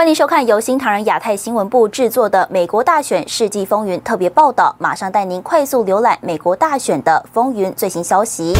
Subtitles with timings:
[0.00, 8.56] 欢迎收看由新唐人亚太新闻部制作的《美国大选世纪风云》特别报道，马上带您快速浏览美国大选的风云最新消息。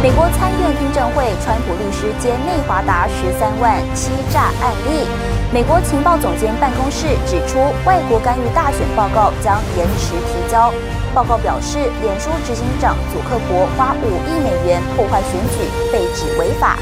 [0.00, 5.04] 美国参院听证会，川普律师揭内华达十三万欺诈案例。
[5.52, 10.72] 美国情报总监办公室指出，外国干预大选报告将延迟提交。
[11.12, 16.78] 报告表示，脸书执行长祖克伯花五亿美元破坏选举，被指违法。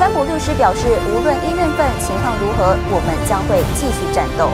[0.00, 4.48] 川普律师表示，无论一月份情况如何，我们将会继续战斗。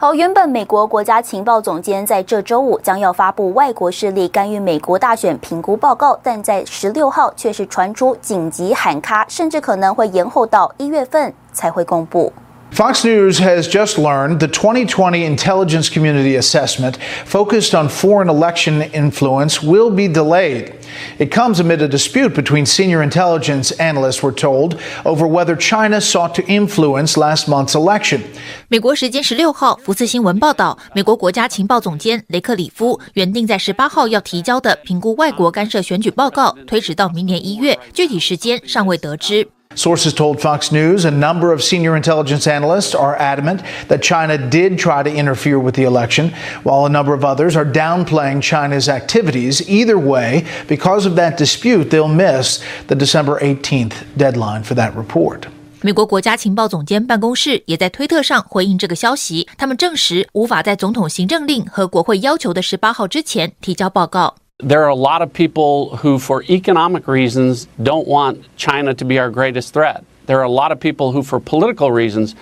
[0.00, 12.32] 好，原本美国国家情报总监在这周五将要发布外国势力干预美国大选评估报告，但在十六号却是传出紧急喊卡，甚至可能会延后到一月份才会公布。
[12.72, 16.94] Fox News has just learned the 2020 intelligence community assessment
[17.24, 20.72] focused on foreign election influence will be delayed.
[21.18, 26.34] It comes amid a dispute between senior intelligence analysts, we're told, over whether China sought
[26.34, 28.20] to influence last month's election.
[28.68, 39.53] 美国时间十六号，福斯新闻报道，美国国家情报总监雷克里夫原定在十八号要提交的评估外国干涉选举报告推迟到明年一月，具体时间尚未得知。
[39.75, 45.03] Sources told Fox News a number of senior intelligence analysts are adamant that China did try
[45.03, 49.61] to interfere with the election, while a number of others are downplaying China's activities.
[49.69, 55.47] Either way, because of that dispute, they'll miss the December 18th deadline for that report.
[55.81, 64.35] 美国国家情报总监办公室也在推特上回应这个消息，他们证实无法在总统行政令和国会要求的十八号之前提交报告。
[64.60, 69.18] There are a lot of people who, for economic reasons, don't want China to be
[69.18, 70.04] our greatest threat.
[70.26, 72.36] There are a lot of people who, for political reasons,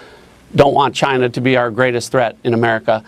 [0.54, 3.02] don't want China to be our greatest threat in America.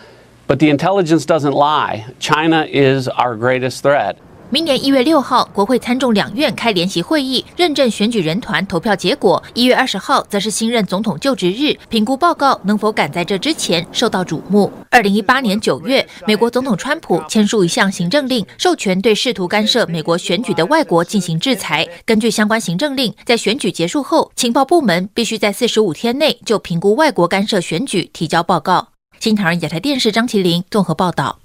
[0.47, 2.11] But the intelligence doesn't lie.
[2.17, 4.17] China is our greatest threat.
[4.51, 9.41] 明年一月六号，国会参众两院开联席会议，认证选举人团投票结果。
[9.55, 14.71] 一月二十号，则是新任总统就职日，评估报告能否赶在这之前受到瞩目。
[14.91, 21.87] 二零一八年九月，美国总统川普签署一项行政令，授权对试图干涉美国选举的外国进行制裁。
[22.05, 28.89] 根据相关行政令，在选举结束后，情报部门必须在四十五天内就评估外国干涉选举提交报告。
[29.19, 31.39] 新唐人亚太电视张麒麟综合报道。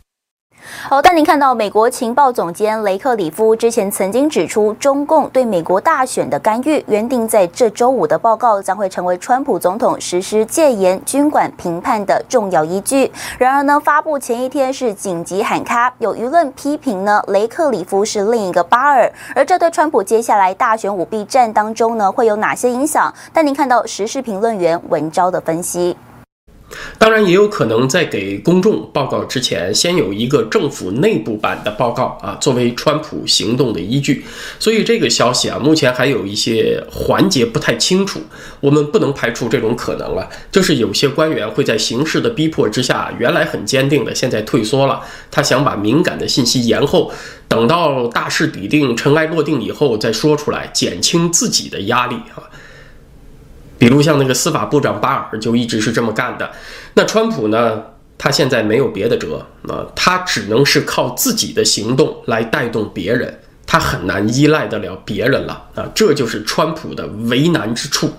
[0.89, 13.11] 好，但您看到美国情报总监雷克里夫之前曾经指出，中共对美国大选的干预，原定在这周五的报告将会成为川普总统实施戒严军管评判的重要依据。
[13.39, 23.13] 然而呢，发布前一天是紧急喊卡，有舆论批评呢，雷克里夫是另一个巴尔，而这对川普接下来大选舞弊战当中呢，会有哪些影响？
[23.33, 25.97] 但您看到时事评论员文昭的分析。
[26.99, 34.25] 当然，也有可能在给公众报告之前，先有一个政府内部版的报告啊，作为川普行动的依据。
[34.59, 38.21] 所以这个消息啊，目前还有一些环节不太清楚。
[38.61, 45.01] 我们不能排除这种可能了，就是有些官员会在形势的逼迫之下，原来很坚定的，现在退缩了。
[45.31, 47.11] 他想把敏感的信息延后，
[47.49, 52.50] 等到大势已定、尘埃落定以后再说出来，减轻自己的压力啊。
[53.81, 56.49] 比如像那个司法部长巴尔就一直是这么干的，
[56.95, 57.83] 那川普呢？
[58.23, 68.13] 他现在没有别的辙啊，他只能是靠自己的行动来带动别人，他很难依赖得了别人了啊，这就是川普的为难之处。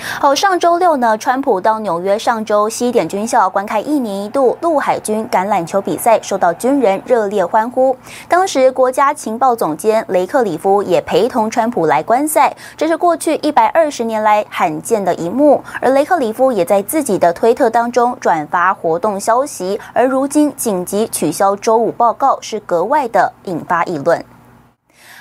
[0.00, 7.96] 好，上周六呢，川普到纽约上周西点军校观看一年一度陆海军橄榄球比赛，受到军人热烈欢呼。
[8.28, 15.62] 当时，国家情报总监雷克里夫也陪同川普来观赛，这是过去一百二十年来罕见的一幕。
[15.80, 24.24] 而雷克里夫也在自己的推特当中转发活动消息，而如今紧急取消周五报告，是格外的引发议论。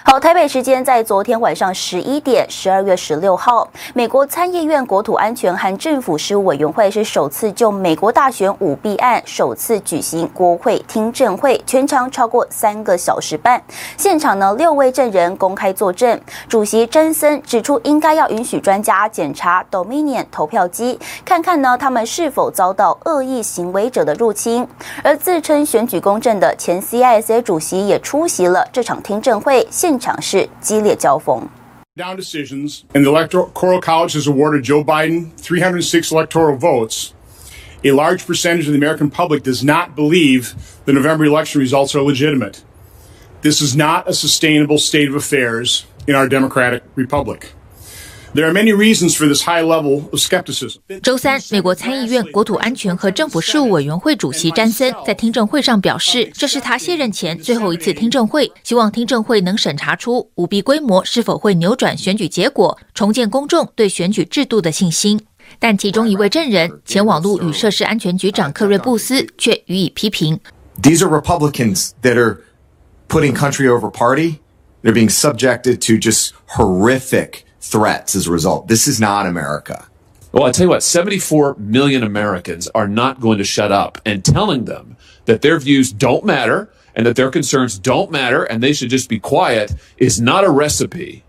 [0.09, 13.61] 好，台北时间在昨天晚上十一点，十二月十六号，美国参议院国土安全和政府事务委员会是首次就美国大选舞弊案首次举行国会听证会，全长超过三个小时半。
[13.97, 16.17] 现场呢，六位证人公开作证。
[16.47, 24.65] 主席詹森指出，应该要允许专家检查 Dominion 投票机，看看呢他们是否遭到恶意行为者的入侵。
[25.03, 29.67] 而自称选举公正的前 CISA 主席也出席了这场听证会。
[29.69, 31.48] 现 场是激烈交锋。
[31.96, 37.12] Down decisions, and the Electoral College has awarded Joe Biden 306 electoral votes.
[37.84, 40.54] A large percentage of the American public does not believe
[40.84, 42.62] the November election results are legitimate.
[43.40, 47.52] This is not a sustainable state of affairs in our democratic republic.
[48.37, 50.77] There are many reasons for this high level of skepticism.
[51.01, 65.19] 周三，美国参议院国土安全和政府事务委员会主席詹森在听证会上表示，这是他卸任前最后一次听证会，希望听证会能审查出舞弊规模是否会扭转选举结果，重建公众对选举制度的信心。
[65.57, 70.39] 但其中一位证人，前网络与设施安全局长克瑞布斯却予以批评。
[70.83, 72.41] These are Republicans that are
[73.09, 74.35] putting country over party.
[74.83, 78.67] They're being subjected to just horrific threats as a result.
[78.67, 79.87] This is not America.
[80.31, 84.23] Well, I tell you what, 74 million Americans are not going to shut up and
[84.23, 88.73] telling them that their views don't matter and that their concerns don't matter and they
[88.73, 91.23] should just be quiet is not a recipe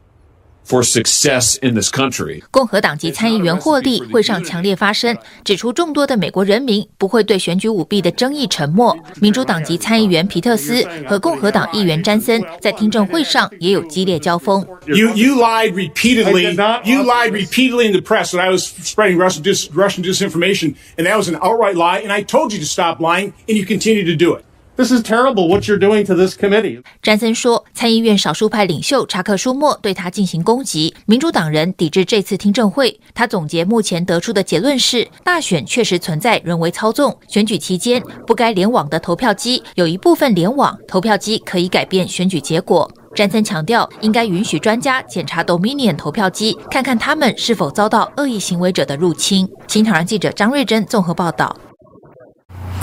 [0.68, 8.98] For success in this country，共和党籍参议员霍利会上强烈发声，指出众多的美国人民不会对选举舞弊的争议沉默。
[9.20, 14.66] 民主党籍参议员皮特斯和共和党议员詹森在听证会上也有激烈交锋。
[14.88, 16.54] You you lied repeatedly.
[16.86, 21.06] You lied repeatedly in the press that I was spreading Russian dis Russian disinformation, and
[21.06, 22.00] that was an outright lie.
[22.00, 24.46] And I told you to stop lying, and you continue to do it.
[24.79, 26.81] This is terrible what you're doing to this committee.
[27.03, 33.01] 詹森说，参议院少数派领袖查克·舒默对他进行攻击，民主党人抵制这次听证会。
[33.13, 42.89] 他总结目前得出的结论是，大选确实存在人为操纵，选举期间不该联网的投票机有一部分联网，投票机可以改变选举结果。
[43.17, 49.49] 詹森强调，应该允许专家检查 Dominion 投票机，看看他们是否遭到恶意行为者的入侵。
[49.67, 51.57] 新唐人记者张瑞珍综合报道。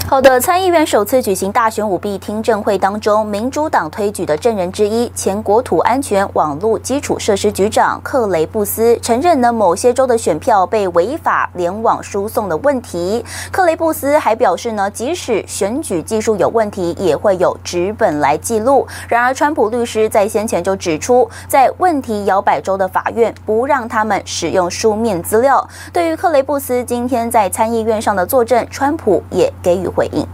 [0.07, 13.25] 好的，参议院首次举行大选舞弊听证会当中，民主党推举的证人之一，前国土安全网络基础设施局长克雷布斯承认呢，某些州的选票被违法联网输送的问题。
[13.51, 18.87] 克雷布斯还表示呢，即使选举技术有问题，也会有纸本来记录。
[19.09, 25.67] 然而，川普律师在先前就指出，在问题摇摆州的法院不让他们使用书面资料。
[25.91, 29.84] 对于克雷布斯今天在参议院上的作证，川普也给予。
[29.89, 30.25] 回应。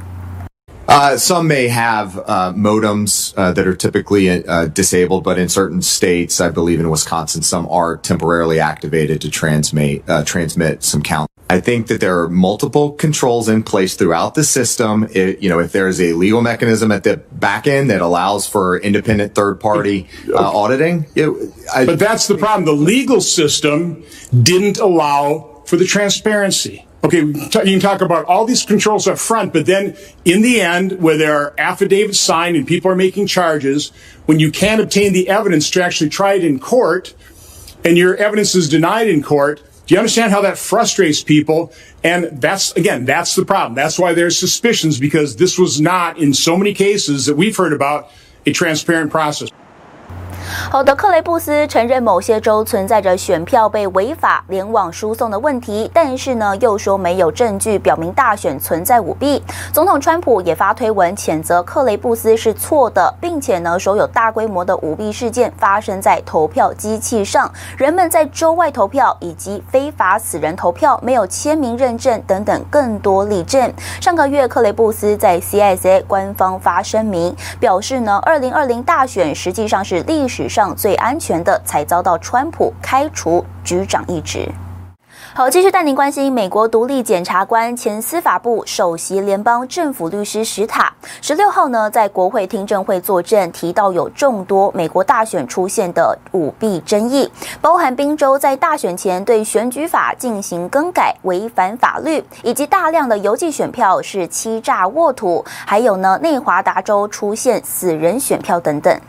[0.87, 5.81] Uh, some may have uh, modems uh, that are typically uh, disabled, but in certain
[5.81, 11.29] states, I believe in Wisconsin, some are temporarily activated to transmit uh, transmit some count.
[11.49, 15.07] I think that there are multiple controls in place throughout the system.
[15.11, 18.47] It, you know, if there is a legal mechanism at the back end that allows
[18.47, 21.29] for independent third party uh, auditing, it,
[21.73, 22.65] I, but that's the problem.
[22.65, 24.03] The legal system
[24.43, 26.85] didn't allow for the transparency.
[27.03, 31.01] Okay, you can talk about all these controls up front, but then in the end,
[31.01, 33.91] where there are affidavits signed and people are making charges,
[34.27, 37.15] when you can't obtain the evidence to actually try it in court,
[37.83, 41.73] and your evidence is denied in court, do you understand how that frustrates people?
[42.03, 43.73] And that's, again, that's the problem.
[43.73, 47.73] That's why there's suspicions, because this was not, in so many cases that we've heard
[47.73, 48.11] about,
[48.45, 49.49] a transparent process.
[50.69, 59.41] 好的，克雷布斯承认某些州存在着选票被违法联网输送的问题，但是呢，又说没有证据表明大选存在舞弊。
[59.73, 73.71] 总统川普也发推文谴责克雷布斯是错的，并且呢，说有大规模的舞弊事件发生在投票机器上，人们在州外投票以及非法死人投票没有签名认证等等更多例证。
[73.99, 80.40] 上个月，克雷布斯在 CSA 官方发声明表示呢，二零二零大选实际上是历史。
[80.41, 84.49] 史上最安全的，才遭到川普开除局长一职。
[85.33, 90.91] 好，继续带您关心美国独立检察官、前司法部首席联邦政府律师史塔，
[91.21, 108.99] 十六号呢在国会听证会作证，提到有众多美国大选出现的舞弊争议，包含宾州在大选前对选举法进行更改违反法律，以及大量的邮寄选票是欺诈沃土，还有呢内华达州出现死人选票等等。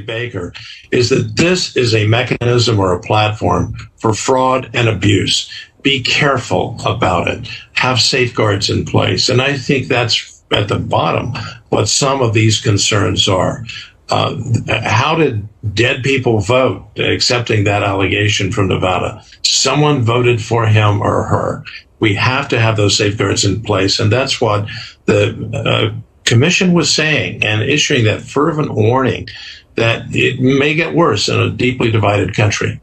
[0.00, 0.52] Baker
[0.90, 5.50] is that this is a mechanism or a platform for fraud and abuse.
[5.82, 7.48] Be careful about it.
[7.74, 9.28] Have safeguards in place.
[9.28, 11.32] And I think that's at the bottom
[11.70, 13.64] what some of these concerns are.
[14.08, 14.36] Uh,
[14.82, 19.24] how did dead people vote, accepting that allegation from Nevada?
[19.42, 21.64] Someone voted for him or her.
[21.98, 23.98] We have to have those safeguards in place.
[23.98, 24.68] And that's what
[25.06, 25.94] the uh,
[26.32, 29.28] commission was saying and issuing that fervent warning
[29.74, 32.80] that it may get worse in a deeply divided country.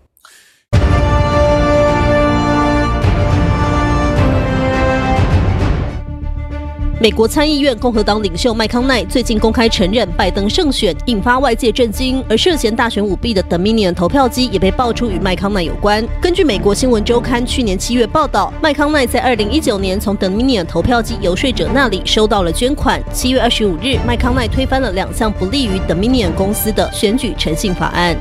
[7.02, 12.22] 美国参议院共和党领袖麦康奈最近公开承认拜登胜选，引发外界震惊。
[12.28, 16.06] 而涉嫌大选舞弊的 Dominion 投票机也被爆出与麦康奈有关。
[16.22, 23.02] 根据美国新闻周刊去年七月报道，麦康奈在二零一九年从 Dominion 投票机游说者那里收到了捐款。
[23.14, 28.14] 七月二十五日，麦康奈推翻了两项不利于 Dominion 公司的选举诚信法案。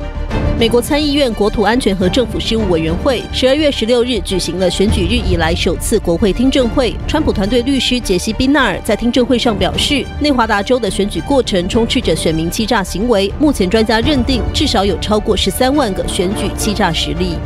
[0.59, 6.93] 美国参议院国土安全和政府事务委员会十二月十六日举行了选举日以来首次国会听证会。
[7.07, 13.33] 川普团队律师杰西·宾纳尔在听证会上表示，内华达州的选举过程充斥着选民欺诈行为。
[13.39, 17.37] 目前专家认定至少有超过十三万个选举欺诈实例。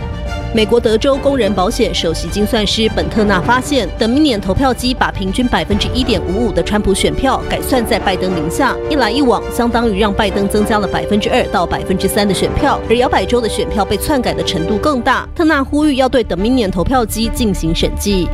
[0.54, 15.26] 美国德州工人保险首席精算师本特纳发现等明年投票机把平均百分之一点五五的川普选票改算在拜登名下，一来一往，相当于让拜登增加了百分之二到百分之三的选票，而摇摆州的选票被篡改的程度更大。
[15.34, 18.28] 特纳呼吁要对等明年投票机进行审计。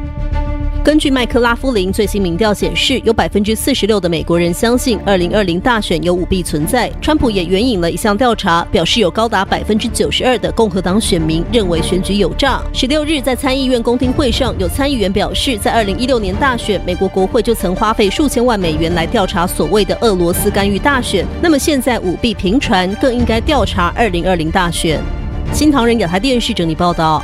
[0.85, 6.91] 根据麦克拉夫林最新民调显示，有百分之四十六的美国人相信二零二零大选有舞弊存在。
[7.01, 12.63] 川普也援引了一项调查，表示有高达百分之九十二的共和党选民认为选举有诈。
[12.73, 21.27] 十六日在参议院公听会上，有参议员表示，在二零一六年大选，美国国会就曾花费数千万美元来调查所谓的俄罗斯干预大选。
[21.43, 24.99] 那么现在舞弊频传，更应该调查二零二零大选。
[25.53, 27.23] 新唐人亚太电视整理报道。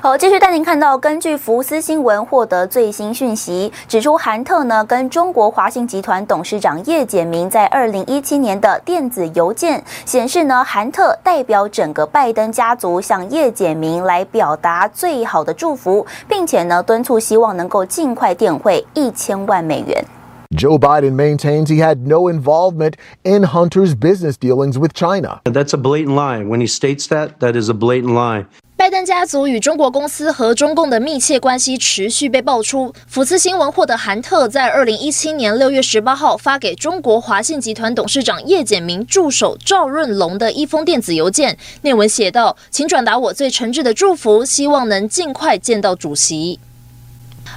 [0.00, 20.04] 好，继续带您看到，根据福斯新闻获得最新讯息，指出韩特呢跟中国华信集团董事长叶简明在二零一七年的电子邮件显示呢，韩特代表整个拜登家族向叶简明来表达最好的祝福，并且呢敦促希望能够尽快电汇一千万美元。
[20.56, 22.92] Joe Biden maintains he had no involvement
[23.24, 25.40] in Hunter's business dealings with China.
[25.42, 26.44] That's a blatant lie.
[26.44, 28.46] When he states that, that is a blatant lie.
[28.78, 32.94] 拜登家族与中国公司和中共的密切关系持续被爆出。
[33.08, 46.60] 福斯新闻获得韩特在二零一七年六月十八号发给中国华信集团董事长叶简明助手赵润龙的一封电子邮件，内文写道：“请转达我最诚挚的祝福，希望能尽快见到主席。”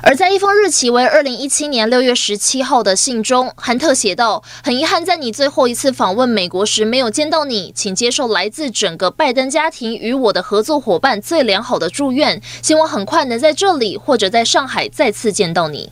[0.01, 15.91] 而在一封日期为二零一七年六月十七号的信中，韩特写道：“很遗憾，在你最后一次访问美国时没有见到你，请接受来自整个拜登家庭与我的合作伙伴最良好的祝愿，希望很快能在这里或者在上海再次见到你。”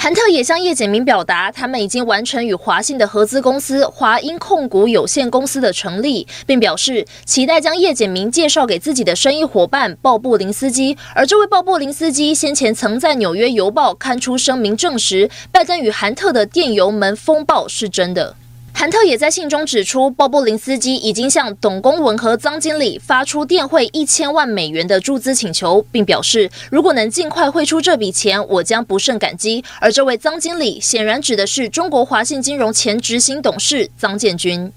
[0.00, 10.96] 韩特也向叶简明表达，他们已经完成与华信的合资公司华英控股有限公司的成立，并表示期待将叶简明介绍给自己的生意伙伴鲍布林斯基。
[11.16, 18.36] 而这位鲍布林斯基先前曾在《纽约邮报》刊出声明，证实拜登与韩特的电邮门风暴是真的。
[18.80, 29.64] 韩特也在信中指出，鲍布林斯基已经向董公文和臧经理发出电汇一千万美元的注资请求，并表示如果能尽快汇出这笔钱，我将不胜感激。
[29.80, 34.72] 而这位臧经理显然指的是中国华信金融前执行董事臧建军。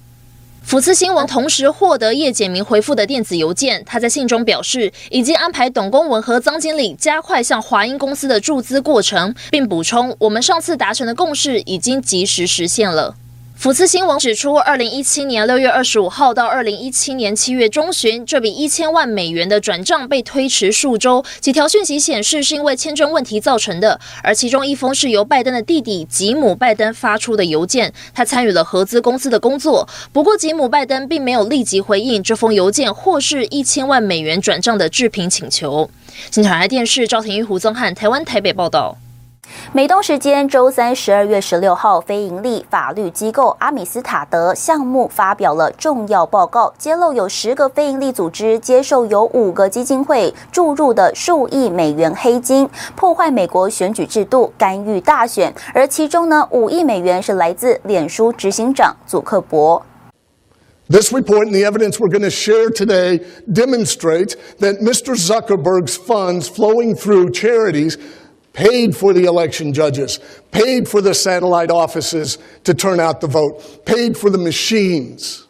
[0.64, 13.16] 福斯新闻同时获得叶简明回复的电子邮件，他在信中表示已经安排董公文和臧经理加快向华英公司的注资过程，并补充我们上次达成的共识已经及时实现了。
[13.62, 21.24] 福斯新闻指出，二零一七年六月二十五号到二零一七年七月中旬，这笔一千万美元的转账被推迟数周。
[21.40, 29.88] 几条讯息显示是因为签证问题造成的，而其中一封是由拜登的弟弟吉姆·拜登发出的邮件，他参与了合资公司的工作。
[30.12, 35.88] 不过，吉姆·拜登并没有立即回应这封邮件或是一千万美元转账的置评请求。
[36.32, 38.98] 新台电视赵廷玉、胡宗汉，台湾台北报道。
[39.74, 55.54] 美东时间周三十二月十六号，非营利法律机构阿米斯塔德项目发表了重要报告，揭露有十个非营利组织接受由五个基金会注入的数亿美元黑金，破坏美国选举制度，干预大选。
[55.74, 59.86] 而其中呢，五亿美元是来自脸书执行长祖克伯。
[60.90, 65.16] This report and the evidence we're going to share today demonstrate that Mr.
[65.16, 67.96] Zuckerberg's funds flowing through charities
[68.54, 70.20] paid for the election judges,
[70.52, 75.48] paid for the satellite offices to turn out the vote, paid for the machines,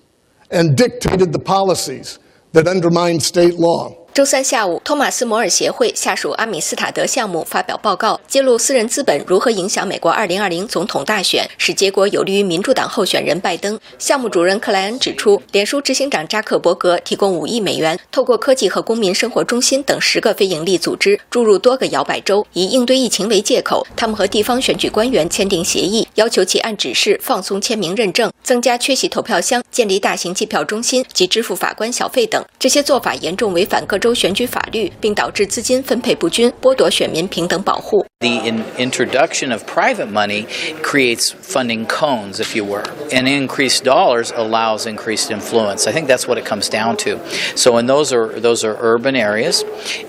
[0.51, 2.20] and dictated the policies
[2.51, 4.00] that undermined state law.
[4.13, 13.80] 周三下午，托马斯摩尔协会下属阿米斯塔德项目发表报告，揭露私人资本如何影响美国2020总统大选，使结果有利于民主党候选人拜登。
[13.98, 32.44] 项目主任克莱恩指出，脸书执行长扎克伯格提供五亿美元，透过科技和公民生活中心等十个非营利组织注入多个摇摆州，以应对疫情为借口，他们和地方选举官员签订协议，要求其按指示放松签名认证、增加缺席投票箱、建立大型计票中心及支付法官小费等。
[32.60, 38.05] 这些做法严重违反个州选举法律，并导致资金分配不均，剥夺选民平等保护。
[38.21, 40.47] The in introduction of private money
[40.81, 45.87] creates funding cones, if you were, and increased dollars allows increased influence.
[45.87, 47.21] I think that's what it comes down to.
[47.55, 49.64] So, and those are those are urban areas,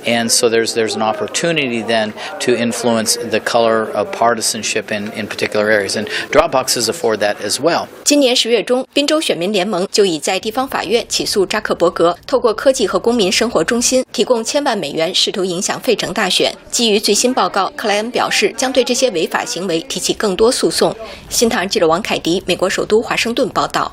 [0.06, 5.28] and so there's there's an opportunity then to influence the color of partisanship in in
[5.28, 7.90] particular areas, and drop boxes afford that as well.
[8.06, 16.56] 今年十月中，宾州选民联盟就已在地方法院起诉扎克伯格，透过科技和公民生活中心提供千万美元，试图影响费城大选。
[16.72, 20.95] 基于最新报告，克莱 表示将对这些违法行为提起更多诉讼。
[21.29, 23.93] 新唐记者王凯迪，美国首都华盛顿报道。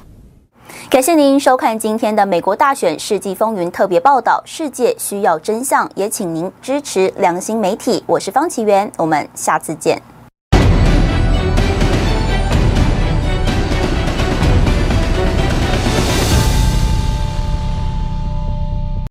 [0.90, 4.42] 感谢您收看今天的美国大选世纪风云特别报道。
[4.46, 8.04] 世界需要真相，也请您支持良心媒体。
[8.08, 10.02] 我是方奇源，我们下次见。